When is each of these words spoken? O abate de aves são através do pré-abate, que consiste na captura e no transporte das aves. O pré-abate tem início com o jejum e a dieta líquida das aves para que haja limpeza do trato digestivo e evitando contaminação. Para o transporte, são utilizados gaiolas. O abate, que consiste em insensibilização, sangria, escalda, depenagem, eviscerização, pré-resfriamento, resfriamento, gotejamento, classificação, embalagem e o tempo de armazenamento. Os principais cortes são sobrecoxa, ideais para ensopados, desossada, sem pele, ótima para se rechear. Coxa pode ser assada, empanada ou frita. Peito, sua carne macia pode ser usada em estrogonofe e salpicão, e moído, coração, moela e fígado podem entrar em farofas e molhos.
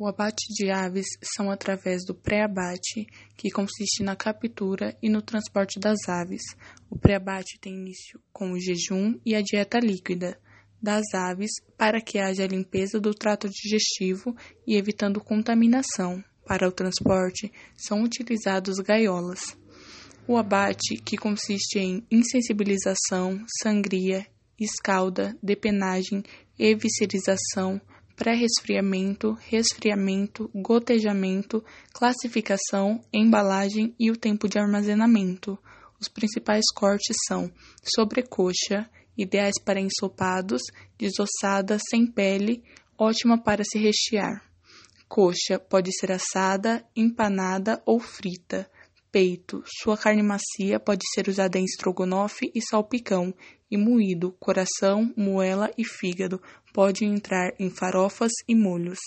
O 0.00 0.06
abate 0.06 0.46
de 0.54 0.70
aves 0.70 1.06
são 1.34 1.50
através 1.50 2.04
do 2.06 2.14
pré-abate, 2.14 3.04
que 3.36 3.50
consiste 3.50 4.04
na 4.04 4.14
captura 4.14 4.96
e 5.02 5.08
no 5.08 5.20
transporte 5.20 5.80
das 5.80 6.08
aves. 6.08 6.42
O 6.88 6.96
pré-abate 6.96 7.58
tem 7.60 7.74
início 7.74 8.20
com 8.32 8.52
o 8.52 8.60
jejum 8.60 9.18
e 9.26 9.34
a 9.34 9.42
dieta 9.42 9.80
líquida 9.80 10.38
das 10.80 11.02
aves 11.12 11.50
para 11.76 12.00
que 12.00 12.20
haja 12.20 12.46
limpeza 12.46 13.00
do 13.00 13.12
trato 13.12 13.48
digestivo 13.48 14.36
e 14.64 14.76
evitando 14.76 15.20
contaminação. 15.20 16.22
Para 16.46 16.68
o 16.68 16.72
transporte, 16.72 17.52
são 17.76 18.04
utilizados 18.04 18.78
gaiolas. 18.78 19.58
O 20.28 20.36
abate, 20.36 20.96
que 21.04 21.16
consiste 21.16 21.80
em 21.80 22.06
insensibilização, 22.08 23.44
sangria, 23.60 24.24
escalda, 24.60 25.36
depenagem, 25.42 26.22
eviscerização, 26.56 27.80
pré-resfriamento, 28.18 29.38
resfriamento, 29.48 30.50
gotejamento, 30.52 31.64
classificação, 31.92 33.00
embalagem 33.12 33.94
e 33.98 34.10
o 34.10 34.16
tempo 34.16 34.48
de 34.48 34.58
armazenamento. 34.58 35.56
Os 36.00 36.08
principais 36.08 36.64
cortes 36.74 37.16
são 37.28 37.50
sobrecoxa, 37.94 38.90
ideais 39.16 39.54
para 39.64 39.80
ensopados, 39.80 40.62
desossada, 40.98 41.78
sem 41.88 42.06
pele, 42.06 42.64
ótima 42.98 43.40
para 43.40 43.62
se 43.64 43.78
rechear. 43.78 44.42
Coxa 45.08 45.58
pode 45.58 45.90
ser 45.96 46.10
assada, 46.10 46.84
empanada 46.94 47.80
ou 47.86 48.00
frita. 48.00 48.68
Peito, 49.10 49.62
sua 49.66 49.96
carne 49.96 50.22
macia 50.22 50.78
pode 50.78 51.02
ser 51.14 51.28
usada 51.28 51.58
em 51.58 51.64
estrogonofe 51.64 52.50
e 52.54 52.60
salpicão, 52.60 53.34
e 53.70 53.76
moído, 53.76 54.32
coração, 54.38 55.12
moela 55.16 55.70
e 55.78 55.84
fígado 55.84 56.40
podem 56.74 57.14
entrar 57.14 57.52
em 57.58 57.70
farofas 57.70 58.32
e 58.46 58.54
molhos. 58.54 58.98